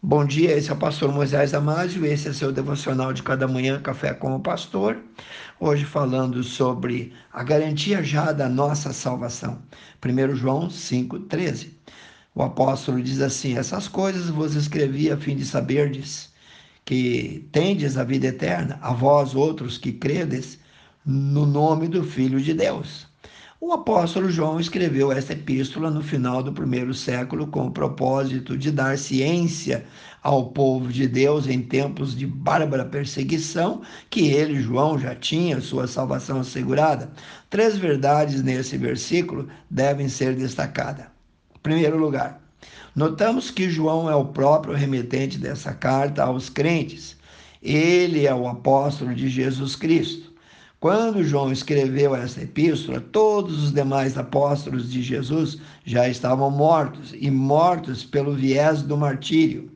Bom 0.00 0.24
dia, 0.24 0.56
esse 0.56 0.70
é 0.70 0.72
o 0.72 0.76
pastor 0.76 1.12
Moisés 1.12 1.50
Damásio, 1.50 2.06
esse 2.06 2.28
é 2.28 2.32
seu 2.32 2.52
devocional 2.52 3.12
de 3.12 3.20
cada 3.20 3.48
manhã, 3.48 3.82
Café 3.82 4.14
com 4.14 4.32
o 4.32 4.38
Pastor. 4.38 4.96
Hoje 5.58 5.84
falando 5.84 6.40
sobre 6.44 7.12
a 7.32 7.42
garantia 7.42 8.00
já 8.00 8.30
da 8.30 8.48
nossa 8.48 8.92
salvação. 8.92 9.60
1 10.00 10.36
João 10.36 10.68
5,13. 10.68 11.70
O 12.32 12.44
apóstolo 12.44 13.02
diz 13.02 13.20
assim: 13.20 13.58
Essas 13.58 13.88
coisas 13.88 14.30
vos 14.30 14.54
escrevi 14.54 15.10
a 15.10 15.16
fim 15.16 15.34
de 15.34 15.44
saberdes 15.44 16.32
que 16.84 17.48
tendes 17.50 17.98
a 17.98 18.04
vida 18.04 18.28
eterna, 18.28 18.78
a 18.80 18.92
vós 18.92 19.34
outros 19.34 19.78
que 19.78 19.92
credes 19.92 20.60
no 21.04 21.44
nome 21.44 21.88
do 21.88 22.04
Filho 22.04 22.40
de 22.40 22.54
Deus. 22.54 23.07
O 23.60 23.72
apóstolo 23.72 24.30
João 24.30 24.60
escreveu 24.60 25.10
esta 25.10 25.32
epístola 25.32 25.90
no 25.90 26.00
final 26.00 26.44
do 26.44 26.52
primeiro 26.52 26.94
século 26.94 27.44
com 27.48 27.66
o 27.66 27.72
propósito 27.72 28.56
de 28.56 28.70
dar 28.70 28.96
ciência 28.96 29.84
ao 30.22 30.50
povo 30.50 30.92
de 30.92 31.08
Deus 31.08 31.48
em 31.48 31.60
tempos 31.60 32.16
de 32.16 32.24
bárbara 32.24 32.84
perseguição, 32.84 33.82
que 34.08 34.28
ele, 34.28 34.62
João, 34.62 34.96
já 34.96 35.12
tinha 35.12 35.60
sua 35.60 35.88
salvação 35.88 36.38
assegurada. 36.38 37.10
Três 37.50 37.76
verdades 37.76 38.44
nesse 38.44 38.78
versículo 38.78 39.48
devem 39.68 40.08
ser 40.08 40.36
destacadas. 40.36 41.06
Em 41.56 41.58
primeiro 41.60 41.98
lugar, 41.98 42.40
notamos 42.94 43.50
que 43.50 43.68
João 43.68 44.08
é 44.08 44.14
o 44.14 44.26
próprio 44.26 44.72
remetente 44.72 45.36
dessa 45.36 45.74
carta 45.74 46.22
aos 46.22 46.48
crentes. 46.48 47.16
Ele 47.60 48.24
é 48.24 48.32
o 48.32 48.46
apóstolo 48.46 49.12
de 49.12 49.28
Jesus 49.28 49.74
Cristo. 49.74 50.27
Quando 50.80 51.24
João 51.24 51.50
escreveu 51.50 52.14
essa 52.14 52.40
epístola, 52.40 53.00
todos 53.00 53.64
os 53.64 53.72
demais 53.72 54.16
apóstolos 54.16 54.88
de 54.88 55.02
Jesus 55.02 55.58
já 55.84 56.08
estavam 56.08 56.52
mortos 56.52 57.12
e 57.18 57.28
mortos 57.32 58.04
pelo 58.04 58.32
viés 58.32 58.82
do 58.82 58.96
martírio. 58.96 59.72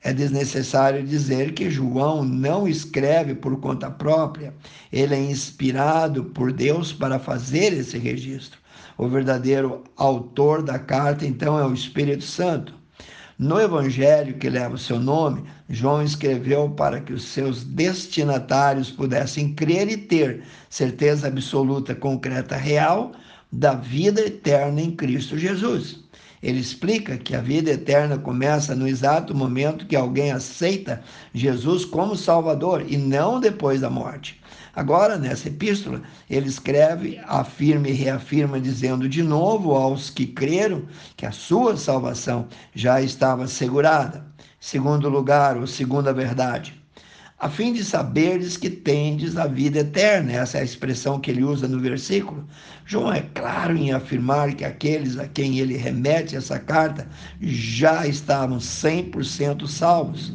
É 0.00 0.14
desnecessário 0.14 1.04
dizer 1.04 1.52
que 1.52 1.70
João 1.70 2.24
não 2.24 2.66
escreve 2.66 3.34
por 3.34 3.60
conta 3.60 3.90
própria, 3.90 4.54
ele 4.90 5.14
é 5.14 5.20
inspirado 5.20 6.24
por 6.24 6.52
Deus 6.52 6.90
para 6.90 7.18
fazer 7.18 7.74
esse 7.74 7.98
registro. 7.98 8.58
O 8.96 9.06
verdadeiro 9.06 9.84
autor 9.94 10.62
da 10.62 10.78
carta, 10.78 11.26
então, 11.26 11.58
é 11.58 11.66
o 11.66 11.74
Espírito 11.74 12.24
Santo. 12.24 12.74
No 13.38 13.60
evangelho 13.60 14.38
que 14.38 14.48
leva 14.48 14.76
o 14.76 14.78
seu 14.78 15.00
nome, 15.00 15.42
João 15.68 16.02
escreveu 16.02 16.70
para 16.70 17.00
que 17.00 17.12
os 17.12 17.24
seus 17.24 17.64
destinatários 17.64 18.92
pudessem 18.92 19.52
crer 19.54 19.88
e 19.88 19.96
ter 19.96 20.44
certeza 20.70 21.26
absoluta, 21.26 21.96
concreta, 21.96 22.56
real 22.56 23.10
da 23.50 23.74
vida 23.74 24.20
eterna 24.20 24.80
em 24.80 24.92
Cristo 24.92 25.36
Jesus. 25.36 26.04
Ele 26.40 26.60
explica 26.60 27.16
que 27.16 27.34
a 27.34 27.40
vida 27.40 27.70
eterna 27.70 28.18
começa 28.18 28.74
no 28.74 28.86
exato 28.86 29.34
momento 29.34 29.86
que 29.86 29.96
alguém 29.96 30.30
aceita 30.30 31.02
Jesus 31.32 31.84
como 31.84 32.14
Salvador 32.14 32.84
e 32.86 32.96
não 32.96 33.40
depois 33.40 33.80
da 33.80 33.90
morte. 33.90 34.40
Agora, 34.76 35.16
nessa 35.16 35.48
epístola, 35.48 36.02
ele 36.28 36.48
escreve, 36.48 37.20
afirma 37.26 37.88
e 37.88 37.92
reafirma, 37.92 38.60
dizendo 38.60 39.08
de 39.08 39.22
novo 39.22 39.72
aos 39.72 40.10
que 40.10 40.26
creram 40.26 40.84
que 41.16 41.24
a 41.24 41.32
sua 41.32 41.76
salvação 41.76 42.48
já 42.74 43.00
estava 43.00 43.44
assegurada. 43.44 44.24
Segundo 44.58 45.08
lugar, 45.08 45.56
ou 45.56 45.66
segunda 45.66 46.12
verdade, 46.12 46.82
a 47.38 47.48
fim 47.50 47.72
de 47.72 47.84
saberes 47.84 48.56
que 48.56 48.70
tendes 48.70 49.36
a 49.36 49.46
vida 49.46 49.80
eterna. 49.80 50.32
Essa 50.32 50.58
é 50.58 50.60
a 50.62 50.64
expressão 50.64 51.20
que 51.20 51.30
ele 51.30 51.44
usa 51.44 51.68
no 51.68 51.78
versículo. 51.78 52.48
João 52.86 53.12
é 53.12 53.20
claro 53.34 53.76
em 53.76 53.92
afirmar 53.92 54.54
que 54.54 54.64
aqueles 54.64 55.18
a 55.18 55.28
quem 55.28 55.58
ele 55.58 55.76
remete 55.76 56.36
essa 56.36 56.58
carta 56.58 57.06
já 57.40 58.06
estavam 58.06 58.58
100% 58.58 59.66
salvos. 59.66 60.32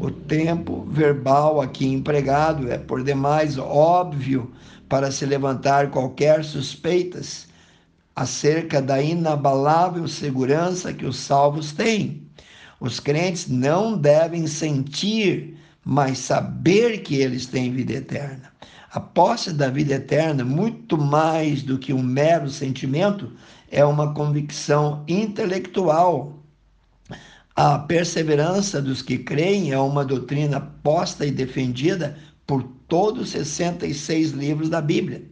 O 0.00 0.12
tempo 0.12 0.86
verbal 0.88 1.60
aqui 1.60 1.84
empregado 1.86 2.70
é 2.70 2.78
por 2.78 3.02
demais 3.02 3.58
óbvio 3.58 4.52
para 4.88 5.10
se 5.10 5.26
levantar 5.26 5.90
qualquer 5.90 6.44
suspeitas 6.44 7.48
acerca 8.14 8.80
da 8.80 9.02
inabalável 9.02 10.06
segurança 10.06 10.92
que 10.92 11.04
os 11.04 11.16
salvos 11.16 11.72
têm. 11.72 12.22
Os 12.78 13.00
crentes 13.00 13.48
não 13.48 13.98
devem 13.98 14.46
sentir, 14.46 15.56
mas 15.84 16.18
saber 16.18 16.98
que 16.98 17.16
eles 17.16 17.46
têm 17.46 17.72
vida 17.72 17.94
eterna. 17.94 18.52
A 18.92 19.00
posse 19.00 19.52
da 19.52 19.68
vida 19.68 19.94
eterna, 19.94 20.44
muito 20.44 20.96
mais 20.96 21.62
do 21.62 21.76
que 21.76 21.92
um 21.92 22.02
mero 22.02 22.48
sentimento, 22.48 23.32
é 23.68 23.84
uma 23.84 24.14
convicção 24.14 25.02
intelectual 25.08 26.38
a 27.60 27.76
perseverança 27.76 28.80
dos 28.80 29.02
que 29.02 29.18
creem 29.18 29.72
é 29.72 29.78
uma 29.80 30.04
doutrina 30.04 30.60
posta 30.60 31.26
e 31.26 31.32
defendida 31.32 32.16
por 32.46 32.62
todos 32.86 33.22
os 33.22 33.30
66 33.30 34.30
livros 34.30 34.68
da 34.68 34.80
Bíblia, 34.80 35.24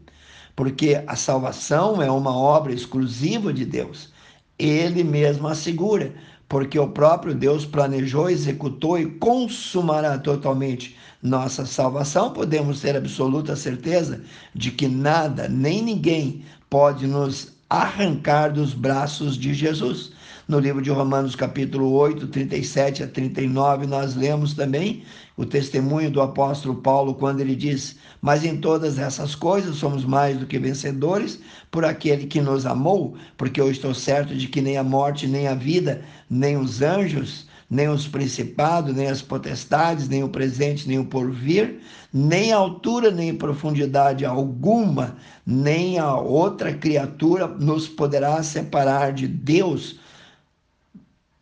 porque 0.57 1.01
a 1.07 1.15
salvação 1.15 2.03
é 2.03 2.11
uma 2.11 2.37
obra 2.37 2.73
exclusiva 2.73 3.53
de 3.53 3.65
Deus. 3.65 4.13
Ele 4.59 5.05
mesmo 5.05 5.47
assegura, 5.47 6.13
porque 6.49 6.77
o 6.77 6.89
próprio 6.89 7.33
Deus 7.33 7.65
planejou, 7.65 8.29
executou 8.29 8.99
e 8.99 9.07
consumará 9.07 10.19
totalmente 10.19 10.97
nossa 11.23 11.65
salvação, 11.65 12.33
podemos 12.33 12.81
ter 12.81 12.97
absoluta 12.97 13.55
certeza 13.55 14.21
de 14.53 14.73
que 14.73 14.89
nada, 14.89 15.47
nem 15.49 15.81
ninguém 15.81 16.43
pode 16.69 17.07
nos 17.07 17.53
arrancar 17.71 18.53
dos 18.53 18.75
braços 18.75 19.39
de 19.39 19.55
Jesus. 19.55 20.16
No 20.49 20.61
livro 20.61 20.81
de 20.81 20.91
Romanos, 20.91 21.35
capítulo 21.35 21.91
8, 21.91 22.29
37 22.29 23.03
a 23.03 23.09
39, 23.09 23.85
nós 23.85 24.15
lemos 24.15 24.55
também 24.55 25.03
o 25.37 25.45
testemunho 25.45 26.09
do 26.09 26.21
apóstolo 26.21 26.77
Paulo 26.77 27.17
quando 27.17 27.41
ele 27.41 27.57
diz: 27.57 27.97
Mas 28.23 28.45
em 28.45 28.57
todas 28.57 28.97
essas 28.97 29.35
coisas 29.35 29.75
somos 29.75 30.05
mais 30.05 30.39
do 30.39 30.47
que 30.47 30.57
vencedores 30.57 31.41
por 31.69 31.85
aquele 31.85 32.29
que 32.29 32.41
nos 32.41 32.65
amou, 32.65 33.17
porque 33.37 33.61
eu 33.61 33.69
estou 33.69 33.93
certo 33.93 34.37
de 34.37 34.47
que 34.47 34.61
nem 34.61 34.77
a 34.77 34.85
morte, 34.85 35.27
nem 35.27 35.49
a 35.49 35.55
vida, 35.57 36.05
nem 36.31 36.57
os 36.57 36.81
anjos, 36.81 37.49
nem 37.69 37.89
os 37.89 38.07
principados, 38.07 38.95
nem 38.95 39.09
as 39.09 39.21
potestades, 39.21 40.09
nem 40.09 40.23
o 40.23 40.29
presente, 40.29 40.87
nem 40.87 41.01
o 41.01 41.07
porvir, 41.07 41.81
nem 42.13 42.53
altura, 42.53 43.11
nem 43.11 43.35
profundidade 43.35 44.25
alguma, 44.25 45.17
nem 45.45 45.99
a 45.99 46.15
outra 46.15 46.73
criatura 46.73 47.49
nos 47.49 47.89
poderá 47.89 48.41
separar 48.45 49.13
de 49.13 49.27
Deus 49.27 49.99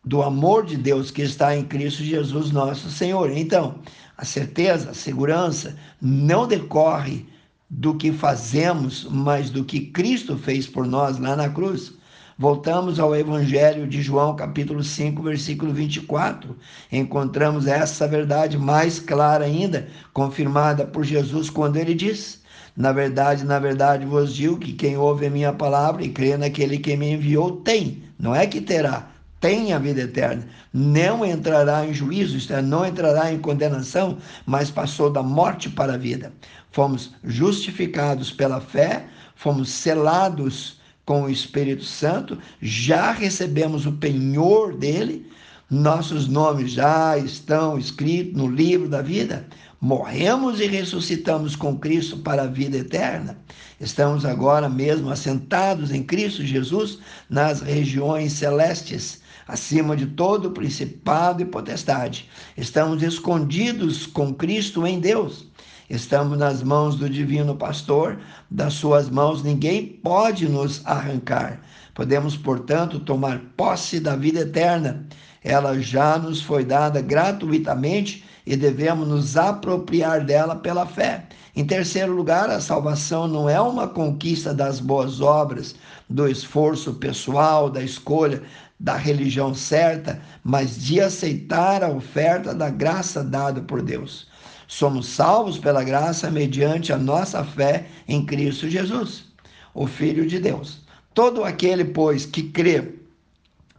do 0.05 0.21
amor 0.21 0.65
de 0.65 0.77
Deus 0.77 1.09
que 1.09 1.23
está 1.23 1.55
em 1.55 1.65
Cristo 1.65 2.03
Jesus, 2.03 2.51
nosso 2.51 2.89
Senhor. 2.89 3.31
Então, 3.31 3.79
a 4.15 4.23
certeza, 4.23 4.91
a 4.91 4.93
segurança 4.93 5.75
não 5.99 6.47
decorre 6.47 7.25
do 7.69 7.95
que 7.95 8.11
fazemos, 8.11 9.07
mas 9.09 9.49
do 9.49 9.65
que 9.65 9.87
Cristo 9.87 10.37
fez 10.37 10.67
por 10.67 10.85
nós 10.85 11.17
lá 11.17 11.35
na 11.35 11.49
cruz. 11.49 11.93
Voltamos 12.37 12.99
ao 12.99 13.15
Evangelho 13.15 13.87
de 13.87 14.01
João, 14.01 14.35
capítulo 14.35 14.83
5, 14.83 15.23
versículo 15.23 15.73
24. 15.73 16.55
Encontramos 16.91 17.65
essa 17.65 18.07
verdade 18.07 18.57
mais 18.57 18.99
clara 18.99 19.45
ainda, 19.45 19.87
confirmada 20.13 20.85
por 20.85 21.03
Jesus 21.03 21.49
quando 21.49 21.77
ele 21.77 21.93
diz: 21.93 22.43
Na 22.75 22.91
verdade, 22.91 23.45
na 23.45 23.57
verdade 23.57 24.05
vos 24.05 24.35
digo 24.35 24.57
que 24.59 24.73
quem 24.73 24.97
ouve 24.97 25.25
a 25.25 25.29
minha 25.29 25.53
palavra 25.53 26.03
e 26.03 26.09
crê 26.09 26.35
naquele 26.37 26.77
que 26.77 26.95
me 26.97 27.13
enviou 27.13 27.61
tem, 27.61 28.03
não 28.19 28.35
é 28.35 28.45
que 28.45 28.59
terá, 28.59 29.14
tem 29.45 29.73
a 29.73 29.77
vida 29.77 30.01
eterna, 30.01 30.43
não 30.73 31.23
entrará 31.23 31.85
em 31.85 31.93
juízo, 31.93 32.35
isto 32.35 32.51
é, 32.51 32.63
não 32.63 32.83
entrará 32.83 33.31
em 33.31 33.37
condenação, 33.37 34.17
mas 34.43 34.71
passou 34.71 35.07
da 35.07 35.21
morte 35.21 35.69
para 35.69 35.93
a 35.93 35.97
vida. 35.97 36.33
Fomos 36.71 37.13
justificados 37.23 38.31
pela 38.31 38.59
fé, 38.59 39.05
fomos 39.35 39.69
selados 39.69 40.79
com 41.05 41.25
o 41.25 41.29
Espírito 41.29 41.83
Santo, 41.83 42.39
já 42.59 43.11
recebemos 43.11 43.85
o 43.85 43.91
penhor 43.91 44.75
dele, 44.75 45.29
nossos 45.69 46.27
nomes 46.27 46.71
já 46.71 47.15
estão 47.15 47.77
escritos 47.77 48.35
no 48.35 48.47
livro 48.47 48.89
da 48.89 49.03
vida. 49.03 49.45
Morremos 49.79 50.59
e 50.59 50.65
ressuscitamos 50.65 51.55
com 51.55 51.77
Cristo 51.77 52.17
para 52.17 52.43
a 52.43 52.47
vida 52.47 52.77
eterna. 52.77 53.37
Estamos 53.79 54.25
agora 54.25 54.67
mesmo 54.67 55.11
assentados 55.11 55.91
em 55.91 56.01
Cristo 56.01 56.43
Jesus 56.43 56.97
nas 57.29 57.61
regiões 57.61 58.33
celestes 58.33 59.23
acima 59.47 59.95
de 59.95 60.07
todo 60.07 60.51
principado 60.51 61.41
e 61.41 61.45
potestade. 61.45 62.29
Estamos 62.57 63.01
escondidos 63.03 64.05
com 64.05 64.33
Cristo 64.33 64.85
em 64.85 64.99
Deus. 64.99 65.47
Estamos 65.89 66.37
nas 66.37 66.63
mãos 66.63 66.95
do 66.95 67.07
divino 67.07 67.55
pastor, 67.55 68.19
das 68.49 68.73
suas 68.73 69.07
mãos 69.07 69.43
ninguém 69.43 69.85
pode 69.85 70.49
nos 70.49 70.81
arrancar. 70.85 71.61
Podemos, 71.93 72.35
portanto, 72.35 72.99
tomar 72.99 73.39
posse 73.55 73.99
da 73.99 74.15
vida 74.15 74.39
eterna. 74.39 75.05
Ela 75.43 75.79
já 75.79 76.17
nos 76.17 76.41
foi 76.41 76.65
dada 76.65 77.01
gratuitamente 77.01 78.25
e 78.45 78.55
devemos 78.55 79.07
nos 79.07 79.37
apropriar 79.37 80.23
dela 80.23 80.55
pela 80.55 80.85
fé. 80.85 81.25
Em 81.55 81.65
terceiro 81.65 82.13
lugar, 82.13 82.49
a 82.49 82.59
salvação 82.59 83.27
não 83.27 83.49
é 83.49 83.59
uma 83.59 83.87
conquista 83.87 84.53
das 84.53 84.79
boas 84.79 85.21
obras, 85.21 85.75
do 86.09 86.27
esforço 86.27 86.93
pessoal, 86.95 87.69
da 87.69 87.81
escolha 87.81 88.43
da 88.79 88.95
religião 88.95 89.53
certa, 89.53 90.21
mas 90.43 90.77
de 90.83 90.99
aceitar 90.99 91.83
a 91.83 91.89
oferta 91.89 92.53
da 92.53 92.69
graça 92.69 93.23
dada 93.23 93.61
por 93.61 93.81
Deus. 93.81 94.27
Somos 94.67 95.07
salvos 95.07 95.57
pela 95.57 95.83
graça 95.83 96.29
mediante 96.29 96.91
a 96.91 96.97
nossa 96.97 97.43
fé 97.43 97.87
em 98.07 98.25
Cristo 98.25 98.69
Jesus, 98.69 99.25
o 99.73 99.87
Filho 99.87 100.27
de 100.27 100.39
Deus. 100.39 100.81
Todo 101.13 101.43
aquele, 101.43 101.85
pois, 101.85 102.25
que 102.25 102.43
crê 102.43 102.95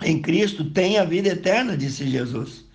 em 0.03 0.21
Cristo 0.21 0.65
tem 0.71 0.99
a 0.99 1.05
vida 1.05 1.29
eterna, 1.29 1.77
disse 1.77 2.09
Jesus. 2.09 2.66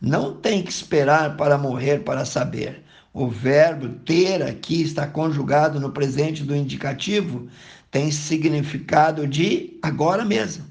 Não 0.00 0.34
tem 0.34 0.62
que 0.62 0.70
esperar 0.70 1.36
para 1.36 1.58
morrer 1.58 2.00
para 2.00 2.24
saber. 2.24 2.82
O 3.12 3.28
verbo 3.28 3.88
ter 4.04 4.42
aqui 4.42 4.82
está 4.82 5.06
conjugado 5.06 5.78
no 5.78 5.90
presente 5.90 6.42
do 6.42 6.54
indicativo, 6.56 7.48
tem 7.90 8.10
significado 8.10 9.26
de 9.26 9.78
agora 9.82 10.24
mesmo. 10.24 10.64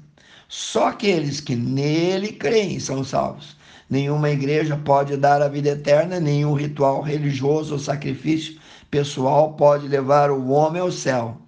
Só 0.48 0.88
aqueles 0.88 1.40
que 1.40 1.54
nele 1.54 2.32
creem 2.32 2.80
são 2.80 3.04
salvos. 3.04 3.56
Nenhuma 3.88 4.30
igreja 4.30 4.76
pode 4.76 5.16
dar 5.16 5.42
a 5.42 5.48
vida 5.48 5.70
eterna, 5.70 6.18
nenhum 6.18 6.54
ritual 6.54 7.02
religioso 7.02 7.74
ou 7.74 7.78
sacrifício 7.78 8.58
pessoal 8.90 9.52
pode 9.52 9.86
levar 9.86 10.30
o 10.30 10.48
homem 10.48 10.82
ao 10.82 10.90
céu. 10.90 11.38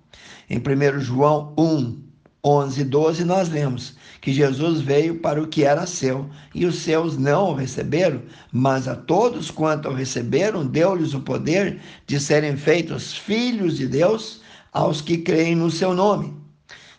Em 0.49 0.59
1 0.59 1.01
João 1.01 1.53
1, 1.59 2.01
11 2.45 2.81
e 2.81 2.85
12, 2.85 3.25
nós 3.25 3.49
lemos 3.49 3.95
que 4.21 4.33
Jesus 4.33 4.81
veio 4.81 5.21
para 5.21 5.41
o 5.41 5.47
que 5.47 5.65
era 5.65 5.87
seu, 5.87 6.29
e 6.53 6.67
os 6.67 6.81
seus 6.81 7.17
não 7.17 7.51
o 7.51 7.55
receberam, 7.55 8.23
mas 8.51 8.89
a 8.89 8.97
todos 8.97 9.51
quanto 9.51 9.89
o 9.89 9.95
receberam, 9.95 10.67
deu-lhes 10.67 11.15
o 11.15 11.21
poder 11.21 11.81
de 12.07 12.19
serem 12.19 12.57
feitos 12.57 13.17
filhos 13.17 13.77
de 13.77 13.87
Deus 13.87 14.41
aos 14.73 15.01
que 15.01 15.19
creem 15.19 15.55
no 15.55 15.71
seu 15.71 15.95
nome. 15.95 16.35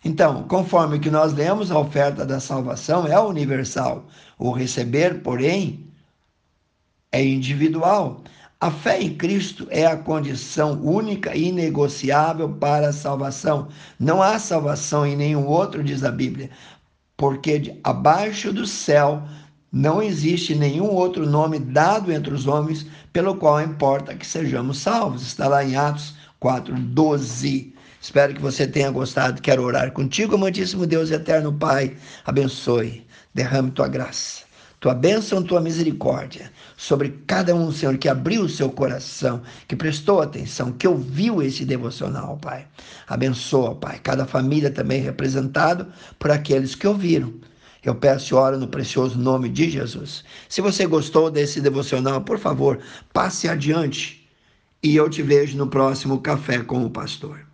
Então, 0.05 0.43
conforme 0.43 0.97
o 0.97 0.99
que 0.99 1.09
nós 1.09 1.33
lemos, 1.33 1.71
a 1.71 1.79
oferta 1.79 2.25
da 2.25 2.39
salvação 2.39 3.07
é 3.07 3.19
universal. 3.19 4.05
O 4.37 4.51
receber, 4.51 5.21
porém, 5.21 5.87
é 7.11 7.23
individual. 7.23 8.21
A 8.63 8.71
fé 8.71 9.01
em 9.01 9.13
Cristo 9.13 9.67
é 9.69 9.85
a 9.85 9.97
condição 9.97 10.79
única 10.81 11.35
e 11.35 11.49
inegociável 11.49 12.47
para 12.47 12.87
a 12.87 12.93
salvação. 12.93 13.67
Não 13.99 14.21
há 14.21 14.39
salvação 14.39 15.05
em 15.05 15.17
nenhum 15.17 15.45
outro, 15.45 15.83
diz 15.83 16.01
a 16.01 16.09
Bíblia, 16.09 16.49
porque 17.17 17.77
abaixo 17.83 18.53
do 18.53 18.65
céu 18.65 19.21
não 19.69 20.01
existe 20.01 20.55
nenhum 20.55 20.85
outro 20.85 21.29
nome 21.29 21.59
dado 21.59 22.09
entre 22.09 22.33
os 22.33 22.47
homens 22.47 22.85
pelo 23.11 23.35
qual 23.35 23.59
importa 23.59 24.15
que 24.15 24.25
sejamos 24.25 24.77
salvos. 24.77 25.23
Está 25.23 25.49
lá 25.49 25.61
em 25.61 25.75
Atos 25.75 26.15
4, 26.39 26.73
12. 26.73 27.75
Espero 27.99 28.33
que 28.33 28.41
você 28.41 28.65
tenha 28.65 28.89
gostado. 28.91 29.41
Quero 29.41 29.61
orar 29.61 29.91
contigo, 29.91 30.35
amantíssimo 30.35 30.87
Deus 30.87 31.11
eterno 31.11 31.51
Pai. 31.51 31.97
Abençoe, 32.23 33.05
derrame 33.33 33.71
tua 33.71 33.89
graça 33.89 34.52
tua 34.83 34.93
bênção, 34.93 35.41
tua 35.41 35.61
misericórdia 35.61 36.51
sobre 36.75 37.23
cada 37.25 37.55
um, 37.55 37.71
Senhor, 37.71 37.97
que 37.97 38.09
abriu 38.09 38.41
o 38.41 38.49
seu 38.49 38.69
coração, 38.69 39.41
que 39.65 39.77
prestou 39.77 40.21
atenção, 40.21 40.73
que 40.73 40.85
ouviu 40.85 41.41
esse 41.41 41.63
devocional, 41.63 42.37
Pai. 42.41 42.67
Abençoa, 43.07 43.75
Pai, 43.75 44.01
cada 44.03 44.25
família 44.25 44.69
também 44.69 44.99
representado 44.99 45.87
por 46.19 46.31
aqueles 46.31 46.75
que 46.75 46.85
ouviram. 46.85 47.33
Eu 47.81 47.95
peço 47.95 48.33
e 48.33 48.35
oro 48.35 48.59
no 48.59 48.67
precioso 48.67 49.17
nome 49.17 49.47
de 49.47 49.69
Jesus. 49.69 50.25
Se 50.49 50.59
você 50.59 50.85
gostou 50.85 51.31
desse 51.31 51.61
devocional, 51.61 52.19
por 52.19 52.37
favor, 52.37 52.77
passe 53.13 53.47
adiante 53.47 54.29
e 54.83 54.97
eu 54.97 55.09
te 55.09 55.23
vejo 55.23 55.55
no 55.57 55.67
próximo 55.67 56.19
Café 56.19 56.61
com 56.61 56.83
o 56.85 56.89
Pastor. 56.89 57.52